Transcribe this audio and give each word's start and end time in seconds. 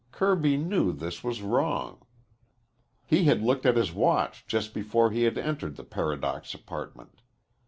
Kirby 0.11 0.57
knew 0.57 0.91
this 0.93 1.23
was 1.23 1.43
wrong. 1.43 2.01
He 3.05 3.25
had 3.25 3.43
looked 3.43 3.67
at 3.67 3.77
his 3.77 3.93
watch 3.93 4.47
just 4.47 4.73
before 4.73 5.11
he 5.11 5.25
had 5.25 5.37
entered 5.37 5.75
the 5.75 5.83
Paradox 5.83 6.55
Apartment. 6.55 7.21